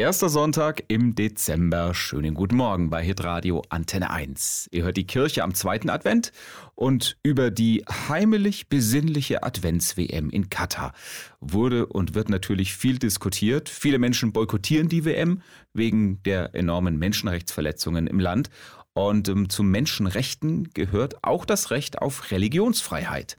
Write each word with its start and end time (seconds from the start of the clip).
Erster 0.00 0.28
Sonntag 0.28 0.84
im 0.86 1.16
Dezember. 1.16 1.92
Schönen 1.92 2.34
guten 2.34 2.54
Morgen 2.54 2.88
bei 2.88 3.02
Hitradio 3.02 3.64
Antenne 3.68 4.10
1. 4.10 4.68
Ihr 4.70 4.84
hört 4.84 4.96
die 4.96 5.08
Kirche 5.08 5.42
am 5.42 5.54
zweiten 5.54 5.90
Advent 5.90 6.30
und 6.76 7.18
über 7.24 7.50
die 7.50 7.84
heimelig 8.08 8.68
besinnliche 8.68 9.42
Advents-WM 9.42 10.30
in 10.30 10.50
Katar 10.50 10.92
wurde 11.40 11.86
und 11.86 12.14
wird 12.14 12.28
natürlich 12.28 12.76
viel 12.76 13.00
diskutiert. 13.00 13.68
Viele 13.68 13.98
Menschen 13.98 14.32
boykottieren 14.32 14.88
die 14.88 15.04
WM 15.04 15.42
wegen 15.72 16.22
der 16.22 16.54
enormen 16.54 16.96
Menschenrechtsverletzungen 17.00 18.06
im 18.06 18.20
Land. 18.20 18.50
Und 18.98 19.28
ähm, 19.28 19.48
zu 19.48 19.62
Menschenrechten 19.62 20.70
gehört 20.74 21.22
auch 21.22 21.44
das 21.44 21.70
Recht 21.70 22.02
auf 22.02 22.32
Religionsfreiheit. 22.32 23.38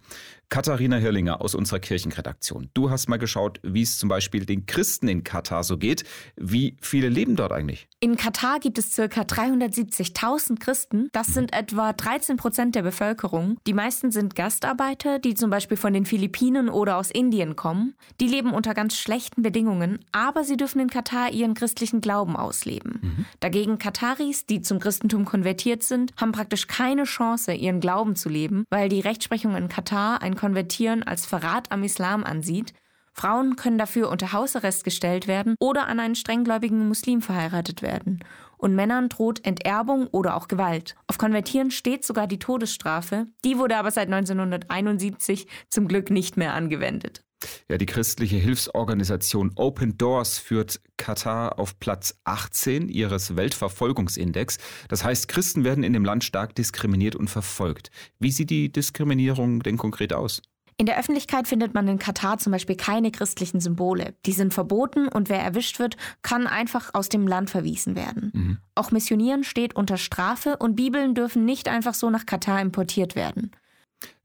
Katharina 0.50 0.98
Hirlinger 0.98 1.42
aus 1.42 1.54
unserer 1.54 1.80
Kirchenredaktion. 1.80 2.70
Du 2.74 2.90
hast 2.90 3.08
mal 3.08 3.18
geschaut, 3.18 3.60
wie 3.62 3.84
es 3.84 4.00
zum 4.00 4.10
Beispiel 4.10 4.48
den 4.48 4.66
Christen 4.66 5.08
in 5.08 5.24
Katar 5.24 5.64
so 5.64 5.78
geht. 5.78 6.06
Wie 6.38 6.76
viele 6.82 7.08
leben 7.08 7.36
dort 7.36 7.52
eigentlich? 7.52 7.88
In 8.00 8.16
Katar 8.16 8.60
gibt 8.60 8.80
es 8.80 8.92
circa 8.92 9.22
370.000 9.22 10.60
Christen. 10.60 11.10
Das 11.12 11.28
sind 11.28 11.54
etwa 11.54 11.94
13 11.94 12.38
Prozent 12.38 12.74
der 12.74 12.82
Bevölkerung. 12.82 13.58
Die 13.68 13.74
meisten 13.74 14.10
sind 14.10 14.36
Gastarbeiter, 14.36 15.20
die 15.20 15.36
zum 15.36 15.52
Beispiel 15.52 15.78
von 15.78 15.94
den 15.94 16.08
Philippinen 16.08 16.70
oder 16.70 16.98
aus 16.98 17.12
Indien 17.12 17.56
kommen. 17.56 17.94
Die 18.20 18.28
leben 18.28 18.52
unter 18.52 18.74
ganz 18.74 18.98
schlechten 18.98 19.44
Bedingungen, 19.44 20.00
aber 20.12 20.44
sie 20.44 20.58
dürfen 20.58 20.80
in 20.80 20.90
Katar 20.90 21.32
ihren 21.32 21.54
christlichen 21.54 22.02
Glauben 22.02 22.36
ausleben. 22.36 23.00
Mhm. 23.02 23.26
Dagegen 23.40 23.78
Kataris, 23.78 24.48
die 24.48 24.62
zum 24.64 24.80
Christentum 24.80 25.26
konvertiert 25.50 25.82
sind, 25.82 26.14
haben 26.22 26.32
praktisch 26.32 26.68
keine 26.68 27.06
Chance, 27.06 27.54
ihren 27.54 27.80
Glauben 27.80 28.16
zu 28.16 28.30
leben, 28.30 28.66
weil 28.70 28.88
die 28.88 29.00
Rechtsprechung 29.00 29.56
in 29.56 29.68
Katar 29.68 30.22
ein 30.22 30.36
Konvertieren 30.36 31.02
als 31.02 31.26
Verrat 31.26 31.72
am 31.72 31.84
Islam 31.84 32.24
ansieht. 32.24 32.74
Frauen 33.14 33.56
können 33.56 33.80
dafür 33.80 34.10
unter 34.10 34.32
Hausarrest 34.32 34.84
gestellt 34.84 35.28
werden 35.28 35.56
oder 35.60 35.88
an 35.88 36.00
einen 36.00 36.14
strenggläubigen 36.14 36.88
Muslim 36.88 37.24
verheiratet 37.24 37.82
werden. 37.82 38.20
Und 38.60 38.76
Männern 38.76 39.10
droht 39.10 39.44
Enterbung 39.44 40.06
oder 40.12 40.36
auch 40.36 40.48
Gewalt. 40.48 40.96
Auf 41.08 41.18
Konvertieren 41.18 41.72
steht 41.72 42.06
sogar 42.06 42.28
die 42.28 42.38
Todesstrafe. 42.38 43.26
Die 43.44 43.58
wurde 43.58 43.78
aber 43.78 43.90
seit 43.90 44.06
1971 44.06 45.48
zum 45.68 45.88
Glück 45.88 46.12
nicht 46.12 46.38
mehr 46.38 46.54
angewendet. 46.54 47.24
Ja, 47.70 47.78
die 47.78 47.86
christliche 47.86 48.38
Hilfsorganisation 48.38 49.52
Open 49.56 49.98
Doors 49.98 50.38
führt 50.38 50.82
Katar 50.98 51.60
auf 51.60 51.80
Platz 51.80 52.20
18 52.24 52.90
ihres 52.90 53.36
Weltverfolgungsindex. 53.36 54.58
Das 54.88 55.04
heißt, 55.04 55.28
Christen 55.28 55.64
werden 55.64 55.84
in 55.84 55.94
dem 55.94 56.06
Land 56.06 56.24
stark 56.24 56.56
diskriminiert 56.56 57.16
und 57.16 57.30
verfolgt. 57.30 57.92
Wie 58.20 58.32
sieht 58.32 58.50
die 58.50 58.72
Diskriminierung 58.72 59.62
denn 59.62 59.78
konkret 59.78 60.14
aus? 60.14 60.42
In 60.80 60.86
der 60.86 60.98
Öffentlichkeit 60.98 61.46
findet 61.46 61.74
man 61.74 61.90
in 61.90 62.00
Katar 62.00 62.38
zum 62.38 62.54
Beispiel 62.54 62.78
keine 62.78 63.12
christlichen 63.12 63.60
Symbole. 63.60 64.16
Die 64.26 64.32
sind 64.32 64.54
verboten 64.54 65.10
und 65.10 65.28
wer 65.28 65.42
erwischt 65.42 65.78
wird, 65.78 65.98
kann 66.22 66.48
einfach 66.48 66.94
aus 66.94 67.10
dem 67.10 67.28
Land 67.28 67.50
verwiesen 67.50 67.98
werden. 67.98 68.32
Mhm. 68.34 68.58
Auch 68.76 68.92
Missionieren 68.92 69.44
steht 69.44 69.76
unter 69.76 69.98
Strafe 69.98 70.56
und 70.56 70.78
Bibeln 70.78 71.16
dürfen 71.16 71.44
nicht 71.44 71.68
einfach 71.68 71.94
so 71.94 72.10
nach 72.10 72.26
Katar 72.26 72.62
importiert 72.62 73.18
werden. 73.18 73.52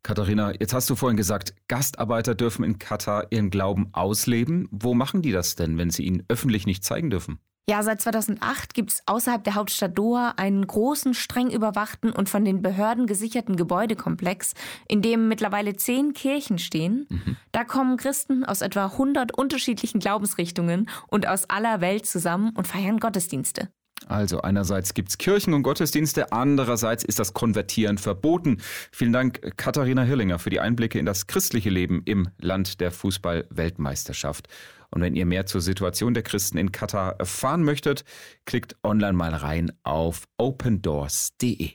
Katharina, 0.04 0.52
jetzt 0.60 0.74
hast 0.74 0.90
du 0.90 0.96
vorhin 0.96 1.16
gesagt, 1.16 1.54
Gastarbeiter 1.66 2.34
dürfen 2.34 2.62
in 2.62 2.78
Katar 2.78 3.26
ihren 3.30 3.48
Glauben 3.48 3.88
ausleben. 3.92 4.68
Wo 4.70 4.92
machen 4.92 5.22
die 5.22 5.32
das 5.32 5.56
denn, 5.56 5.78
wenn 5.78 5.88
sie 5.88 6.04
ihn 6.04 6.22
öffentlich 6.28 6.66
nicht 6.66 6.84
zeigen 6.84 7.08
dürfen? 7.08 7.38
Ja, 7.66 7.82
seit 7.82 8.02
2008 8.02 8.74
gibt 8.74 8.90
es 8.90 9.02
außerhalb 9.06 9.42
der 9.42 9.54
Hauptstadt 9.54 9.96
Doha 9.96 10.34
einen 10.36 10.66
großen, 10.66 11.14
streng 11.14 11.50
überwachten 11.50 12.12
und 12.12 12.28
von 12.28 12.44
den 12.44 12.60
Behörden 12.60 13.06
gesicherten 13.06 13.56
Gebäudekomplex, 13.56 14.52
in 14.86 15.00
dem 15.00 15.28
mittlerweile 15.28 15.74
zehn 15.74 16.12
Kirchen 16.12 16.58
stehen. 16.58 17.06
Mhm. 17.08 17.36
Da 17.52 17.64
kommen 17.64 17.96
Christen 17.96 18.44
aus 18.44 18.60
etwa 18.60 18.84
100 18.84 19.32
unterschiedlichen 19.32 20.00
Glaubensrichtungen 20.00 20.90
und 21.08 21.26
aus 21.26 21.48
aller 21.48 21.80
Welt 21.80 22.04
zusammen 22.04 22.50
und 22.54 22.66
feiern 22.66 22.98
Gottesdienste. 22.98 23.70
Also 24.06 24.42
einerseits 24.42 24.94
gibt 24.94 25.10
es 25.10 25.18
Kirchen 25.18 25.54
und 25.54 25.62
Gottesdienste, 25.62 26.32
andererseits 26.32 27.04
ist 27.04 27.18
das 27.18 27.32
Konvertieren 27.32 27.98
verboten. 27.98 28.58
Vielen 28.92 29.12
Dank, 29.12 29.56
Katharina 29.56 30.02
Hirlinger, 30.02 30.38
für 30.38 30.50
die 30.50 30.60
Einblicke 30.60 30.98
in 30.98 31.06
das 31.06 31.26
christliche 31.26 31.70
Leben 31.70 32.02
im 32.04 32.28
Land 32.38 32.80
der 32.80 32.90
Fußball-Weltmeisterschaft. 32.90 34.48
Und 34.90 35.00
wenn 35.02 35.16
ihr 35.16 35.26
mehr 35.26 35.46
zur 35.46 35.60
Situation 35.60 36.14
der 36.14 36.22
Christen 36.22 36.58
in 36.58 36.70
Katar 36.70 37.16
erfahren 37.18 37.64
möchtet, 37.64 38.04
klickt 38.44 38.76
online 38.84 39.14
mal 39.14 39.34
rein 39.34 39.72
auf 39.82 40.24
opendoors.de. 40.36 41.72